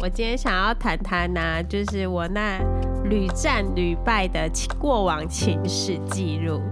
[0.00, 2.60] 我今天想要谈谈呢，就是我那
[3.10, 4.48] 屡战屡败的
[4.78, 6.62] 过往情史记录。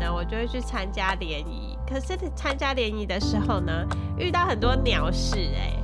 [0.00, 3.86] 那我就会去参加联谊，可是参加联谊的时候呢，
[4.16, 5.78] 遇到很多鸟事哎、欸。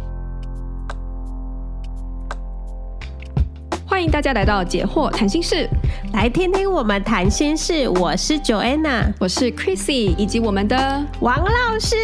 [3.86, 5.68] 欢迎大家来到解惑谈心室，
[6.14, 7.86] 来听听我们谈心事。
[7.90, 11.94] 我是 Joanna，我是 Chrissy，以及我们的王老师。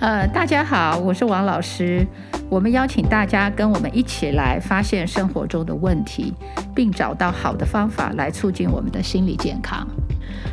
[0.00, 2.06] 呃，大家好，我是王老师。
[2.48, 6.32] 我们邀请大家跟我们一起来发现生活中的问题，
[6.74, 9.86] 并找到好的方法来促进我们的心理健康。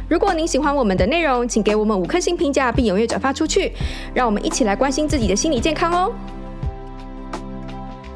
[0.10, 3.72] 如果您喜欢我们的内容，请给我们五颗星评价，并踊跃转发出去，
[4.14, 6.14] 让我们一起来关心自己的心理健康哦。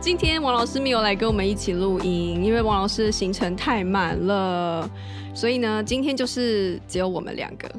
[0.01, 4.89] 今天王老师没有来跟我们一起录音，因为王老师的行程太满了，
[5.33, 7.71] 所以呢，今天就是只有我们两个。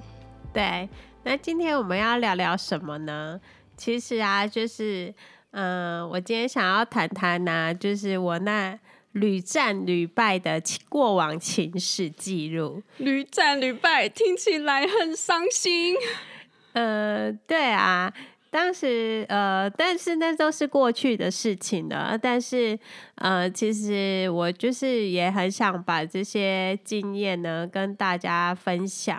[0.55, 0.89] 对，
[1.25, 3.41] 那今天我们要聊聊什么呢？
[3.77, 5.15] 其实啊，就是，
[5.53, 8.77] 嗯、呃，我今天想要谈谈呢，就是我那
[9.13, 12.83] 屡战屡败的过往情史记录。
[12.99, 15.95] 屡战屡败听起来很伤心。
[16.75, 18.13] 呃，对啊。
[18.51, 22.19] 当时，呃，但是那都是过去的事情了。
[22.21, 22.79] 但是，
[23.15, 29.19] 呃，其实我就是也很想把这些经验呢跟大家分享，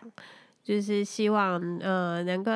[0.63, 2.51] 就是希望，呃，能够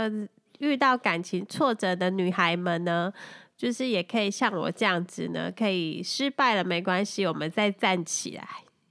[0.59, 3.13] 遇到感情挫折的女孩们呢，
[3.57, 8.47] 就是也可以像我这样子呢，可以失败了没关系，我们再站起来。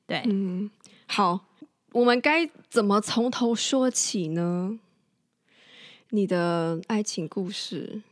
[0.06, 0.70] 对，嗯，
[1.06, 1.46] 好，
[1.92, 4.78] 我们该怎么从头说起呢？
[6.10, 8.02] 你的爱情故事，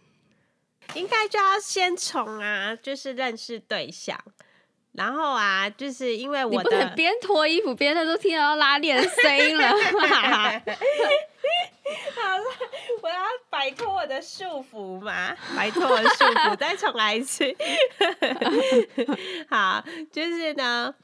[0.94, 4.18] 应该就要先从啊，就是认识对象，
[4.94, 9.68] 然后啊，就是因为我的边脱衣服边的都听到拉链声音了。
[12.14, 12.44] 好了，
[13.02, 13.16] 我要
[13.50, 17.54] 摆脱我的束缚嘛，摆脱我的束缚， 再重来一次。
[19.48, 20.94] 好，就是呢。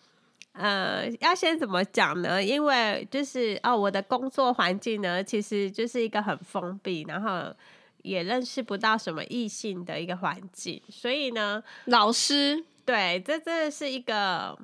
[0.52, 2.42] 呃，要先怎么讲呢？
[2.42, 7.54] 因为就是哦，我的工作环境呢，其实就是一个很封闭，然后
[8.02, 14.58] 也认识不到什么异性的一个环境，所以呢，老师，对，这真的是一个，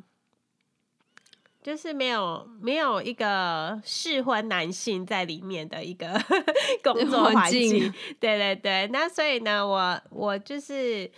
[1.62, 6.20] 就是没有没有一个适婚男性在里面的一个
[6.82, 11.10] 工作环境，对对对，那所以呢，我我就是。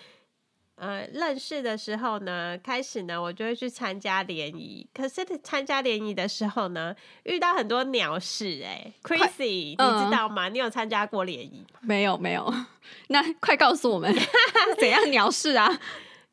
[0.81, 4.87] 呃，认识的时候呢，开始呢，我就会去参加联谊。
[4.95, 8.95] 可是参加联谊的时候呢，遇到很多鸟事哎、欸。
[9.03, 10.49] Chrissy，、嗯、你知道吗？
[10.49, 11.81] 你有参加过联谊吗？
[11.81, 12.55] 没有，没有。
[13.09, 14.15] 那快告诉我们
[14.79, 15.81] 怎样鸟事啊？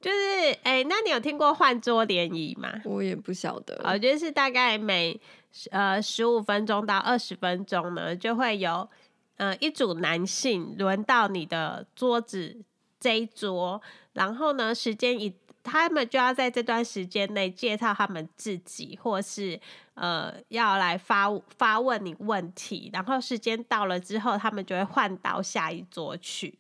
[0.02, 0.18] 就是
[0.62, 2.70] 哎、欸，那你有听过换桌联谊吗？
[2.84, 3.82] 我也不晓得。
[3.84, 5.20] 我觉得是大概每
[5.72, 8.88] 呃十五分钟到二十分钟呢，就会有
[9.38, 12.62] 呃一组男性轮到你的桌子
[13.00, 13.82] 这一桌。
[14.14, 15.34] 然后呢，时间一，
[15.64, 19.60] 他们就要在这段时间内介绍他们自己，或是
[19.96, 21.28] 呃要来发
[21.58, 22.92] 发问你问题。
[22.94, 26.60] 然后时间到了之后，他们就会换到下一桌去。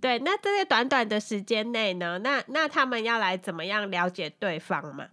[0.00, 5.08] 对，那这些短短的时间内呢，那那他们要来怎么样了解对方嘛？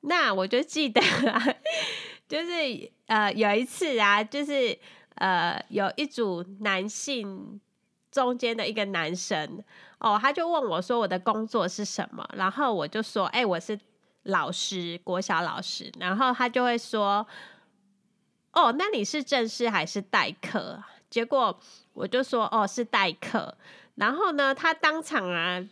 [0.00, 1.00] 那我就记得
[1.30, 1.42] 啊，
[2.28, 4.78] 就是呃有一次啊，就是
[5.16, 7.60] 呃有一组男性
[8.10, 9.62] 中间的一个男生。
[9.98, 13.80] 哦，他就问我说：“我的工作是什么？”然后我就说：“哎、我是
[14.24, 17.26] 老师，国小老师。”然后他就会说
[18.52, 21.58] ：“哦，那你是正式还是代课？”结果
[21.94, 23.56] 我就说：“哦，是代课。”
[23.96, 25.62] 然后呢，他当场啊，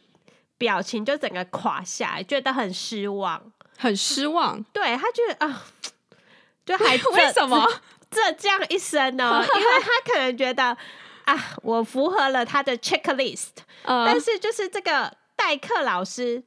[0.59, 4.63] 表情就整个垮下来，觉得很失望，很失望。
[4.73, 5.63] 对，他觉得啊，
[6.67, 7.67] 就还为什么
[8.11, 9.43] 这这样一生呢？
[9.57, 10.77] 因为他可能觉得。
[11.25, 13.47] 啊，我符合了他的 checklist，、
[13.87, 16.45] uh, 但是就是这个代课老师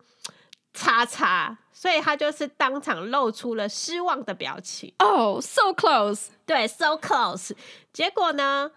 [0.72, 4.94] 叉叉，所以他就是当场露出了失望的表情。
[5.00, 7.54] 哦、oh,，so close，对，so close。
[7.92, 8.70] 结果呢，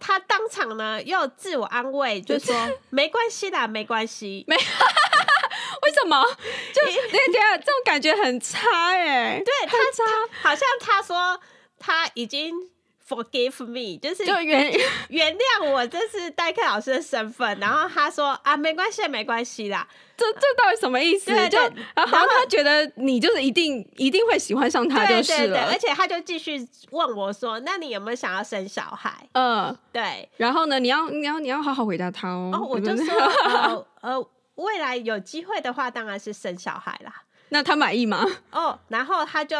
[0.00, 2.54] 他当场呢又自我安慰，就说
[2.90, 4.44] 没关系啦，没关系。
[4.46, 4.56] 没，
[5.82, 6.24] 为什么？
[6.72, 8.58] 就那觉得这种感觉很差
[8.90, 9.42] 哎。
[9.44, 10.04] 对，他差，
[10.48, 11.40] 好像他说
[11.78, 12.70] 他已经。
[13.08, 14.70] Forgive me，就是就原
[15.08, 17.58] 原谅我这是代课老师的身份。
[17.58, 19.88] 然后他说啊，没关系，没关系啦。
[20.14, 21.30] 这这到底什么意思？
[21.30, 21.58] 对，就
[21.94, 25.38] 然后他觉得你就是一定一定会喜欢上他就是了。
[25.38, 30.28] 对对对，而且他就继续问我说：“那你有没有想要生小孩？”嗯，对。
[30.36, 32.50] 然后呢，你要你要你要好好回答他哦。
[32.52, 33.14] 哦，我就说
[33.44, 37.22] 呃呃，未来有机会的话，当然是生小孩啦。
[37.48, 38.26] 那他满意吗？
[38.52, 39.56] 哦，然后他就。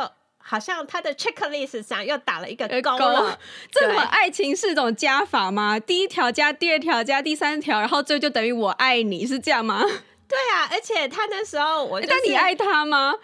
[0.49, 2.97] 好像他的 checklist 上又打了一个勾。
[3.71, 5.79] 这种爱情是种加法吗？
[5.79, 9.83] 第一条加第二条加第三条，然后最后就等于我爱你，是这样吗？
[10.27, 13.15] 对啊，而且他那时候我、就是，但你爱他吗？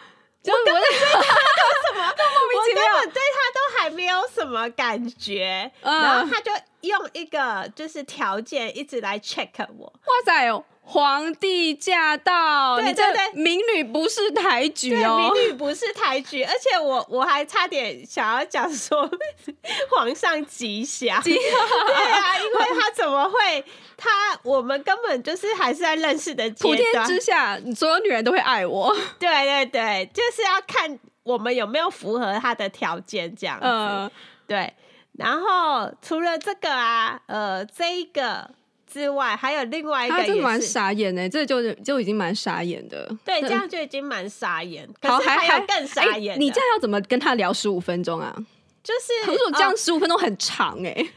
[0.46, 9.48] 我根本对他都什么都 莫名其妙，我根本对他都还没有什么感觉，嗯、然后他就用一个就是条件一直来 check
[9.78, 9.86] 我。
[9.86, 10.62] 哇塞哦！
[10.86, 12.76] 皇帝驾到！
[12.76, 19.10] 对对对，民女不是抬举哦，民女不是抬举， 而且我我还差点想要讲说
[19.90, 21.40] 皇上吉祥，吉祥
[21.86, 23.64] 对啊，因为他怎么会？
[23.96, 24.10] 他
[24.42, 28.94] 我们根本就是还是在认识的阶段，普天之下，所有女人都会爱我。
[29.18, 33.64] 对对对，就是要看我们有没有符合他的条件这样子。
[33.66, 34.10] 呃、
[34.46, 34.74] 对，
[35.12, 38.50] 然后除了这个啊，呃，这一个。
[38.86, 43.10] 之外，还有另外一个也是，蛮傻眼的，这就就已经蛮傻眼的。
[43.24, 44.88] 对，这样就已经蛮傻眼。
[45.00, 48.34] 可是还有更傻眼，你这样要怎么跟他聊十五分钟啊？
[48.82, 51.10] 就是，可是我这样十五分钟很长哎、欸。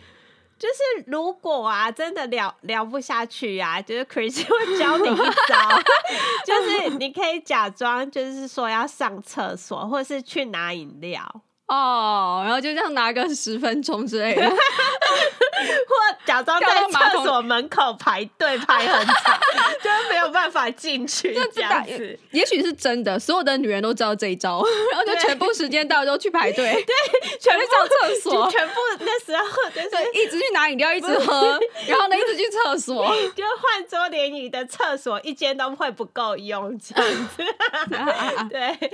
[0.60, 5.16] 就是如果啊，真的聊聊不下去啊，就是 Chris 会教你一
[5.48, 5.80] 招，
[6.44, 11.24] 就是你可以假装就是说要上厕所，或是去拿饮料。
[11.68, 14.42] 哦，然后就这样拿个十分钟之类的，
[15.88, 19.40] 或假装在厕所门口排队排很长，
[19.84, 22.20] 就是没有办法进去这样子。
[22.32, 26.96] 也许是真的，所有的女人都知道这一招， 然后就全部时间到都去排队，对，
[27.40, 33.06] 全部上厕所，全部那时候就是一直去拿饮料，一直喝，然后呢一直去厕所，
[33.36, 37.44] 就换桌联谊的厕所一间都会不够用这样子，
[38.50, 38.92] 对，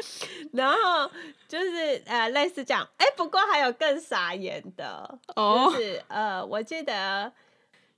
[0.54, 1.10] 然后。
[1.45, 5.71] 就是呃，类似这样，哎、欸，不过还有更傻眼的，oh.
[5.71, 7.33] 就是呃，我记得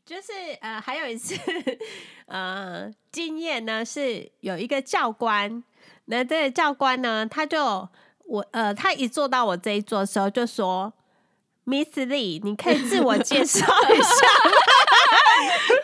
[0.06, 0.32] 就是
[0.62, 1.36] 呃，还有一次
[2.28, 5.62] 呃，经验呢是有一个教官，
[6.06, 7.90] 那这个教官呢，他就
[8.24, 10.94] 我呃，他一坐到我这一桌的时候就说
[11.66, 14.28] ，Miss Lee，你可以自我介绍一下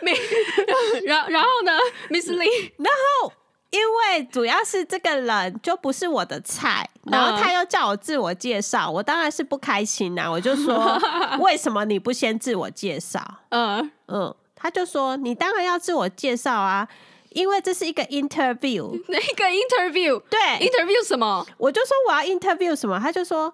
[1.04, 1.72] 然后然后呢
[2.08, 2.90] ，Miss Lee，然
[3.20, 3.34] 后。
[3.72, 10.30] 因为主要是这个人就不是我的菜，然后他又叫我自我介绍，我当然是不开心呐。
[10.30, 10.96] 我就说，
[11.40, 13.20] 为什么你不先自我介绍？
[13.48, 16.86] 嗯嗯，他就说，你当然要自我介绍啊，
[17.30, 18.92] 因为这是一个 interview。
[19.08, 20.20] 哪个 interview？
[20.28, 21.46] 对，interview 什么？
[21.56, 23.52] 我就说我要 interview 什么，他就说。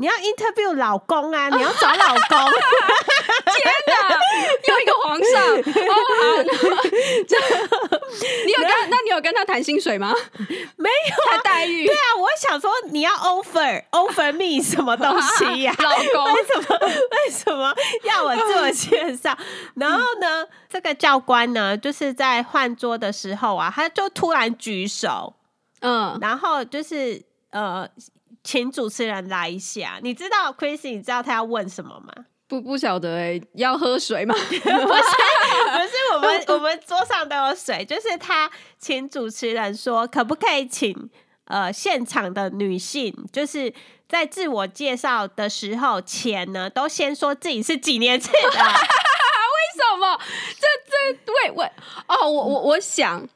[0.00, 1.50] 你要 interview 老公啊！
[1.50, 2.38] 你要找老公。
[3.52, 4.18] 天哪，
[4.66, 5.58] 又一个皇上。
[5.58, 6.02] 哦
[6.74, 6.82] 好，
[7.28, 7.36] 这
[8.46, 10.14] 你有跟那你有跟他谈薪水吗？
[10.76, 11.30] 没有。
[11.30, 11.86] 谈待遇？
[11.86, 15.74] 对啊，我想说你要 offer offer me 什么东西呀？
[15.78, 16.32] 老公？
[16.32, 17.74] 为什么为什么
[18.04, 19.36] 要我自我介绍？
[19.74, 25.34] 然后呢，这个教官呢，就是在换桌的时候啊，他就突然举手，
[25.80, 27.86] 嗯，然后就是呃。
[28.42, 32.12] 请主持人来一下，你知道 Chrissy，你知道他要问什么吗？
[32.48, 34.34] 不不晓得哎、欸，要喝水吗？
[34.48, 41.10] 不是，不是，我们 我们桌上都有水，就是他请主持人说，可不可以请
[41.44, 43.72] 呃现场的女性，就是
[44.08, 48.38] 在自我介绍的时候前呢，都先说自己是几年次的？
[48.40, 50.20] 为什么？
[50.58, 51.72] 这这喂喂
[52.08, 53.28] 哦，我我我想，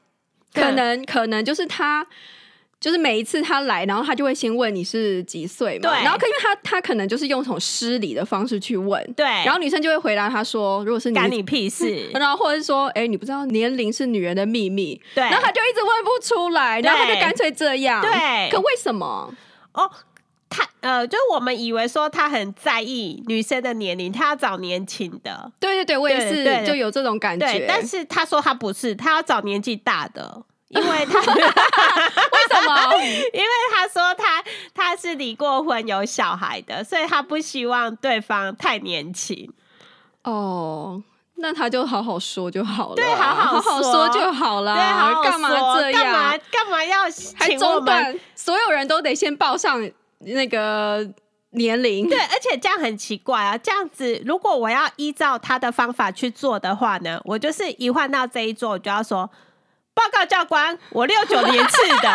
[0.52, 2.04] 可能可能就是他。
[2.84, 19.32] 就是每一次他来，然后他就会先问你是几岁嘛，对，然后可因为他他可能就是用一种失礼的方式去问，对，然后女生就会回答他说，如果是你，干你屁事， 然后或者是说，哎，你不知道年龄是女人的秘密，对，然后他就一直问不出来，然后他就干脆这样，对，可为什么？
[19.72, 19.90] 哦，
[20.50, 30.42] 他呃，就是我们以为说他很在意女生的年龄，他要找年轻的，对对对，我也是就有这种感觉，但是他说他不是，他要找年纪大的。
[30.68, 31.42] 因为他 为
[32.50, 32.94] 什么？
[33.32, 34.42] 因为他说他
[34.74, 39.52] 他是离过婚有小孩的，所以他不希望对方太年轻。
[40.22, 41.02] 哦，
[41.36, 44.74] 那他就好好说就好了，对，好好好说就好了。
[44.74, 46.02] 对，好好，干嘛这样？
[46.02, 49.88] 干嘛干嘛要请我们所有人都得先报上
[50.20, 51.06] 那个
[51.50, 52.08] 年龄？
[52.08, 53.56] 对，而且这样很奇怪啊！
[53.58, 59.30] 这样子，如果我要依照他的方法去做的话呢，我就是一换到这一桌，我就要说。
[59.94, 62.08] 报告教官，我六九年次的，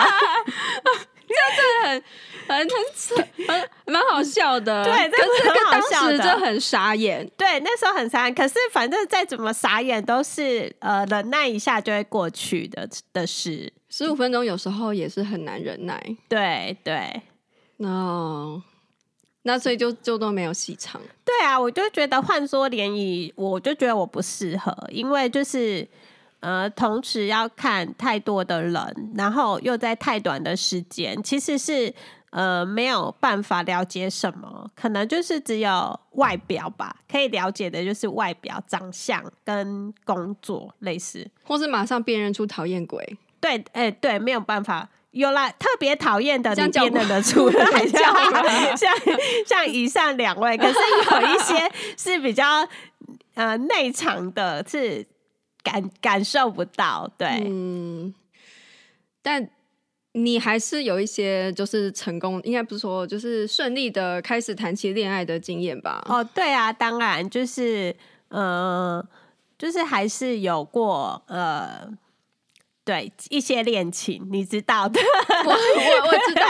[1.26, 2.04] 这真的很
[2.48, 4.84] 很很很蛮好笑的。
[4.86, 7.26] 对，这是很好笑的，这很傻眼。
[7.38, 8.36] 对，那时候很傻眼。
[8.36, 13.72] 可是反正再怎么傻眼，都是呃忍耐一下就会过去的的事。
[13.90, 16.04] 十五分钟有时候也是很难忍耐。
[16.28, 17.22] 对对，
[17.78, 18.62] 那
[19.44, 21.02] 那所以就就都没有戏唱。
[21.24, 25.88] 对啊，我就觉得换说联谊，我就觉得我不适合，因为就是。
[26.40, 31.94] 呃，同时要看太多的人，然后又在太短的时间，其实是
[32.32, 43.18] 呃没有办法了解什么，可能就是只有外表吧，可以了解的就是外表、长相跟工作类似，或是马上辨认出讨厌鬼。
[43.42, 44.90] 对，哎、欸，对，没有办法。
[45.12, 48.96] 有啦，特别讨厌的你辨认得出来，像像
[49.44, 50.76] 像以上两位，可是
[51.12, 52.46] 有一些是比较
[53.34, 55.04] 呃内藏的，是
[55.70, 58.14] 感感受不到，对，嗯，
[59.22, 59.50] 但
[60.14, 66.04] 你还是有一些就是成功，应该不是说就是顺利的开始谈起恋爱的经验吧？
[66.08, 67.96] 哦，对啊，当然就是
[68.30, 69.06] 呃，
[69.58, 71.90] 就是还是有过呃。
[72.86, 75.00] 对一些恋情，你知道的，
[75.46, 76.42] 我我我知道，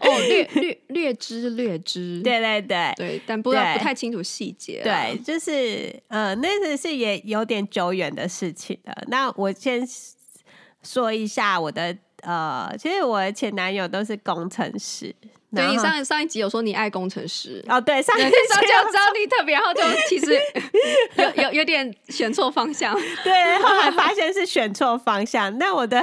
[0.00, 4.80] 哦， 略略略知略知，对对对对，但不知道不太清楚细节。
[4.82, 8.94] 对，就是呃，那次是也有点久远的事情了。
[9.08, 9.86] 那我先
[10.82, 15.14] 说一下我的呃，其实我的前男友都是工程师。
[15.54, 20.38] 对，你上上一集有说你爱工程师哦，对，上一集就知道你特别，然后就其实
[21.16, 25.56] 有有有点选错方向， 对，后来发现是选错方向。
[25.58, 26.02] 那我的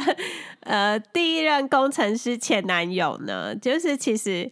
[0.61, 4.49] 呃第一任工程师前男友呢，就是其实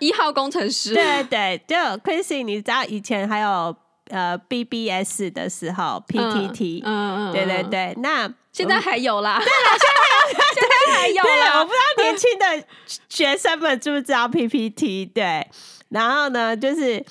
[0.00, 3.74] 一号工程师，对对，就 Chrissy，你知道以前还有
[4.10, 10.01] 呃 BBS 的时候，PTT，嗯嗯，对对对，那现在还有啦，对啦，现在。
[11.06, 12.66] 现在还有啦，我不知道年轻的
[13.08, 15.06] 学生们知不知道 PPT？
[15.06, 15.46] 对，
[15.88, 17.04] 然后呢，就是，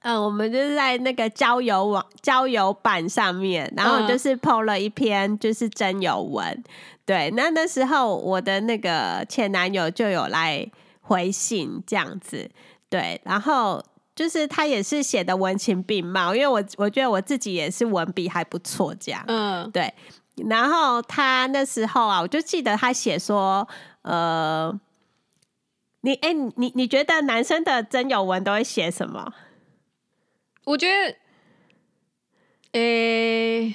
[0.00, 6.62] 嗯、我们就是在那个交友网、交友版上面，然后就是 PO 了一篇就是征友文。
[7.04, 10.68] 对，那那时候我的那个前男友就有来
[11.00, 12.50] 回信这样子。
[12.88, 19.22] 对，然后就是他也是写的文情并茂，因为我我觉得我自己也是文笔还不错，这样。
[19.28, 19.92] 嗯，对。
[20.48, 23.66] 然后他那时候啊，我就记得他写说，
[24.02, 24.78] 呃，
[26.02, 29.32] 你哎，你你觉得男生的征友文都会写什么？
[30.64, 31.16] 我觉得，
[32.72, 33.74] 诶，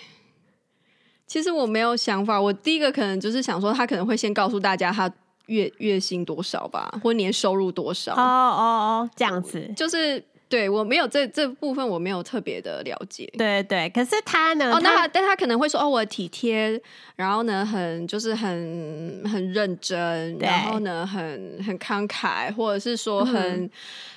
[1.25, 2.39] 其实我没有想法。
[2.39, 5.11] 我第一个可能就是想说，他可能会先告诉大家他
[5.47, 8.13] 月月薪多少吧，或年收入多少。
[8.13, 8.61] 哦哦
[9.01, 10.23] 哦，这样子就是。
[10.51, 13.25] 对，我没有这这部分，我没有特别的了解。
[13.37, 14.73] 对对，可是他呢？
[14.73, 16.81] 哦，那他但他可能会说哦，我体贴，
[17.15, 23.71] 然后呢，很就是很很认真，然后呢，很很慷慨，或者是说很、嗯、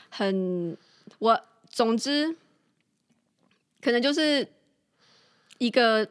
[0.08, 0.76] 很
[1.20, 2.34] 我总之，
[3.80, 4.48] 可能就是
[5.58, 6.08] 一个。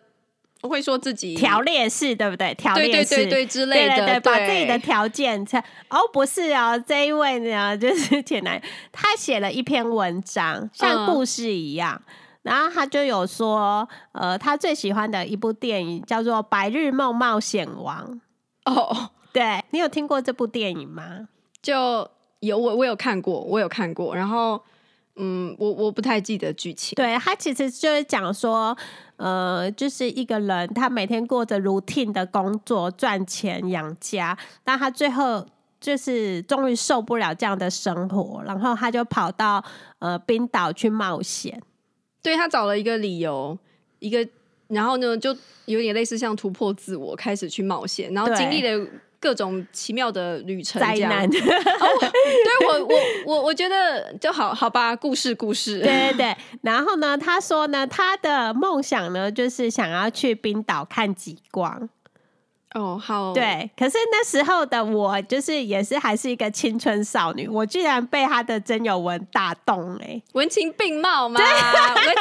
[0.70, 2.53] 会说自己条列式，对不对？
[2.55, 5.46] 条列式对对对对之类的，对对对，把自己的条件
[5.89, 18.20] 哦，不是哦，这一位呢，就是前男，他写了一篇文章，像故事一样，嗯、然后他就有说，呃，他最喜欢的一部电影叫做《白日梦冒险王》。
[18.72, 21.27] 哦，对，你有听过这部电影吗？
[21.62, 24.62] 就有我我有看过，我有看过，然后
[25.15, 26.96] 嗯，我我不太记得剧情。
[26.96, 28.77] 对，他其实就是讲说。
[29.15, 35.46] 呃，就是一个人，他每天过着 routine 的工作，赚钱养家，但他最后
[35.79, 39.63] 就是终于受不了这样的生活，然后他就跑到
[40.00, 41.62] 呃冰岛去冒险。
[42.24, 43.58] 对，他找了一个理由，
[44.00, 44.27] 一个，
[44.67, 45.34] 然后呢，就
[45.65, 48.86] 有点类似像突破自我，开始去冒险，然后经历了。
[49.24, 51.30] 各种奇妙的旅程，灾难。
[51.30, 51.39] 对
[52.68, 54.94] 我，我，我，我觉得就好好吧。
[54.94, 56.38] 故事，故事，对对对。
[56.62, 61.88] 然后呢，他说呢，他的梦想呢，就是想要去冰岛看极光。
[62.75, 63.34] 哦，好。
[63.34, 71.50] 对，可是那时候的我，就是也是还是一个青春少女，我居然被他的真有文打动哎，文情并茂嘛，文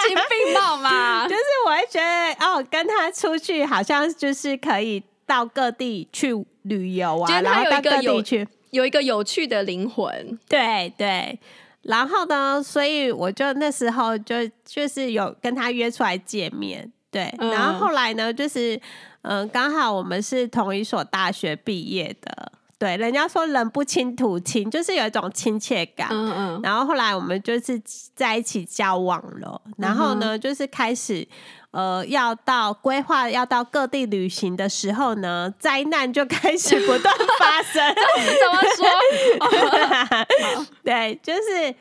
[0.06, 6.44] 情并茂嘛， 就是我会觉得哦，跟他出去好像就是可以到各地去。
[6.62, 11.36] 旅游啊，然后到各地去，有一个有趣的灵魂，对对。
[11.82, 17.34] 然后呢，所以我就那时候就就是有跟他约出来见面，对。
[17.38, 18.80] 嗯、然后后来呢，就是
[19.22, 22.52] 嗯，刚好我们是同一所大学毕业的，
[22.82, 22.96] 对。
[22.96, 26.08] 人家说人不亲土亲，就是有一种亲切感。
[26.10, 26.60] 嗯嗯。
[26.62, 27.80] 然后后来我们就是
[28.14, 31.26] 在一起交往了，然后呢，就是开始。
[31.72, 37.94] 呃，要到规划要到各地旅行的时候呢，灾难就开始不断发生。
[38.42, 40.66] 怎么说？
[40.84, 41.74] 对，就是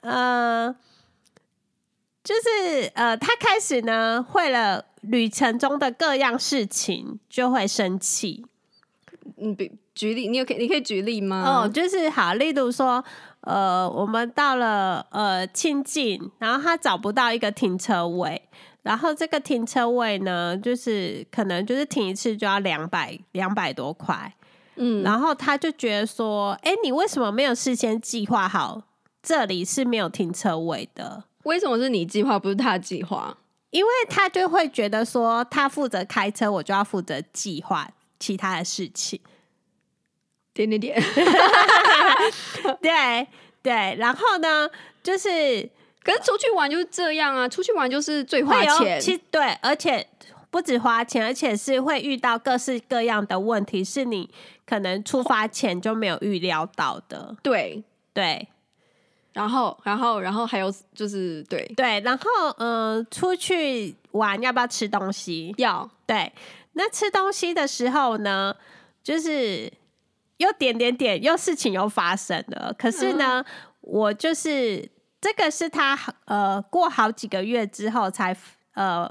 [0.00, 0.74] 呃，
[2.24, 8.44] 就是呃，他开始呢，为了旅程中的各样事情就会生气。
[9.40, 11.42] 嗯，比举例，你有可你可以举例吗？
[11.44, 13.04] 哦，就是好，例如说，
[13.40, 18.40] 呃，我们到了呃清境，然后他找不到一个停车位。
[18.82, 24.32] 然后这个停车位呢，就是可能就是停一次就要两百两百多块，
[24.76, 28.82] 嗯，然后他就觉得说，哎、欸，你为什么没有事先计划好？
[29.20, 31.24] 这里是没有停车位的。
[31.42, 33.36] 为什么是你计划，不是他计划？
[33.70, 37.90] 因为他就会觉得说，他负责开车，我就要负责计划
[38.20, 39.20] 其他的事情。
[40.66, 41.02] 点点点，
[42.82, 43.26] 对
[43.62, 43.96] 对。
[43.98, 44.68] 然后呢，
[45.02, 45.68] 就是，
[46.02, 49.00] 可是出去玩就是这样啊，出去玩就是最花钱。
[49.30, 50.06] 对，而且
[50.50, 54.28] 不止花钱，而且是会遇到各式各样的问题，是你
[54.66, 57.36] 可能出发前就没有预料到的。
[57.42, 58.48] 对对。
[59.34, 62.24] 然后，然后，然后还有就是，对对，然后，
[62.58, 65.54] 嗯、呃，出去玩要不要吃东西？
[65.58, 65.88] 要。
[66.06, 66.32] 对，
[66.72, 68.52] 那吃东西的时候呢，
[69.04, 69.70] 就是
[70.38, 72.74] 又点点点，又事情又发生了。
[72.76, 73.44] 可是呢，嗯、
[73.82, 74.90] 我就是
[75.20, 78.36] 这个是他呃过好几个月之后才
[78.74, 79.08] 呃，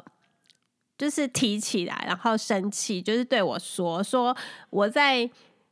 [0.98, 4.36] 就是提起来，然后生气，就是对我说说
[4.72, 5.30] 我在。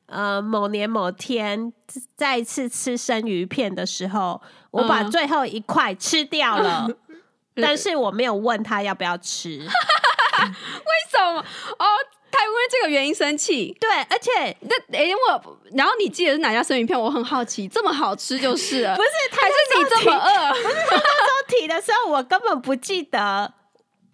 [0.08, 1.74] 呃，某年某天
[2.16, 7.18] 再一次吃生鱼片的时候，我把最后一块吃掉了， 嗯、
[7.56, 9.58] 但是我没有问他要不要吃。
[9.58, 9.68] 为
[11.10, 11.40] 什么？
[11.40, 11.86] 哦，
[12.25, 13.76] 他因为这个原因生气。
[13.80, 17.00] 对，而且那哎、欸，我然后你记得是哪家生鱼片？
[17.00, 18.96] 我很好奇，这么好吃就是了。
[18.96, 20.54] 不是，还是你这么饿？
[20.54, 23.54] 不是，他那时候 提的时候，我根本不记得。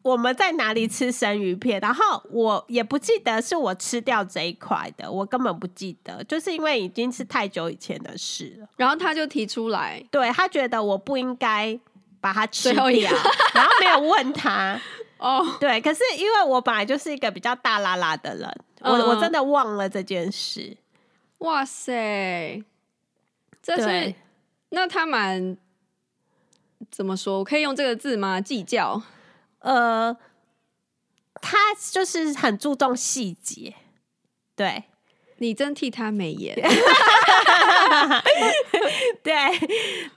[0.04, 1.80] 我们在哪里吃生鱼片？
[1.80, 8.68] 然后我也不记得是我吃掉这一块的，我根本不记得，就是因为已经是太久以前的事了。
[8.78, 11.80] 然后他就提出来，对，他觉得我不应该
[12.20, 12.84] 把它吃掉，
[13.54, 14.82] 然后没有问他。
[15.22, 20.76] 哦，对，可是因为我本来就是一个比较大拉拉的人，我、嗯、我真的忘了这件事。
[21.38, 22.64] 哇塞，
[23.62, 24.16] 这是
[24.70, 25.56] 那他蛮
[26.90, 27.38] 怎么说？
[27.38, 28.42] 我可以用这个字吗？
[28.42, 29.04] 计较。
[29.60, 30.18] 呃，
[31.36, 31.58] 他
[31.92, 33.76] 就是很注重细节，
[34.56, 34.86] 对，
[35.42, 36.56] 你真替他美颜。
[39.24, 39.34] 对，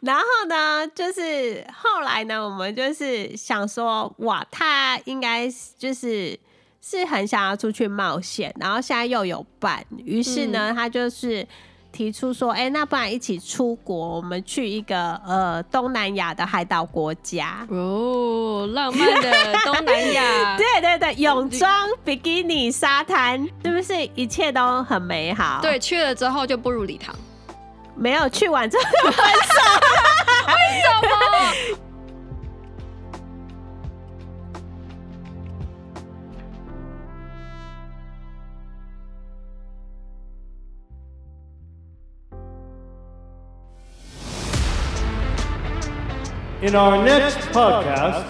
[0.01, 6.39] 然后呢，就是后来呢，我们就是想说，哇，他应该就是
[6.81, 11.47] 是很想要出去冒险，然后现在又有伴，于是呢，嗯、他就是。
[11.95, 19.33] 提出说，哎、欸，那不然一起出国，我们去一个呃东南亚的海岛国家哦，浪漫的
[19.65, 25.61] 东南亚， 对对对，泳装、比基尼、沙滩，是不是一切都很美好？
[25.63, 27.15] 对，去了之后就步入礼堂，
[27.95, 29.61] 没有去完之后就分手，
[30.51, 30.53] 为
[30.83, 31.79] 什么？
[46.65, 48.23] In our next podcast，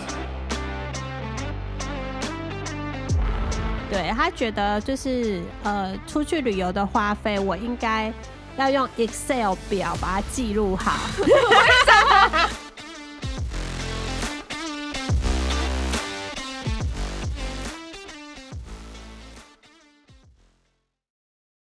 [3.88, 8.12] 对，他觉得就是呃，出去旅游的花费，我应该
[8.57, 10.94] 要用 Excel 表把它记录好。